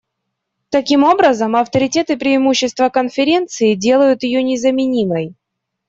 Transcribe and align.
Таким 0.71 1.03
образом, 1.03 1.55
авторитет 1.55 2.09
и 2.09 2.15
преимущества 2.15 2.89
Конференции 2.89 3.75
делают 3.75 4.23
ее 4.23 4.41
незаменимой. 4.41 5.35